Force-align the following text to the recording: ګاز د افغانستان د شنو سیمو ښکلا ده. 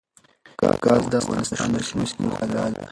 ګاز 0.85 1.03
د 1.11 1.13
افغانستان 1.23 1.67
د 1.73 1.77
شنو 1.87 2.05
سیمو 2.11 2.27
ښکلا 2.33 2.63
ده. 2.71 2.79